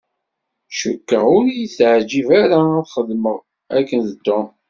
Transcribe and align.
Cukkeɣ 0.77 1.25
ur 1.37 1.45
y-ittiεǧib 1.49 2.27
ara 2.41 2.59
ad 2.79 2.87
xedmeɣ 2.93 3.39
akken 3.77 4.01
d 4.09 4.11
Tom. 4.25 4.47